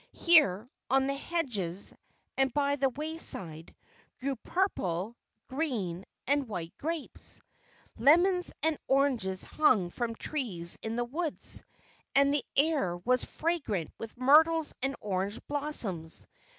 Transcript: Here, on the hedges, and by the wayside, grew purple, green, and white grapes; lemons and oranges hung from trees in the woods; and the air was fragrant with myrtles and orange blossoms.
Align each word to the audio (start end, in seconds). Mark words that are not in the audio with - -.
Here, 0.17 0.67
on 0.89 1.05
the 1.05 1.13
hedges, 1.13 1.93
and 2.35 2.51
by 2.51 2.75
the 2.75 2.89
wayside, 2.89 3.75
grew 4.19 4.35
purple, 4.37 5.15
green, 5.47 6.05
and 6.25 6.47
white 6.49 6.75
grapes; 6.79 7.39
lemons 7.99 8.51
and 8.63 8.79
oranges 8.87 9.43
hung 9.43 9.91
from 9.91 10.15
trees 10.15 10.75
in 10.81 10.95
the 10.95 11.05
woods; 11.05 11.61
and 12.15 12.33
the 12.33 12.43
air 12.57 12.97
was 12.97 13.23
fragrant 13.25 13.91
with 13.99 14.17
myrtles 14.17 14.73
and 14.81 14.95
orange 15.01 15.39
blossoms. 15.45 16.25